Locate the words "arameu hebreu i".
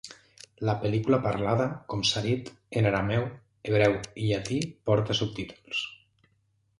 2.93-4.31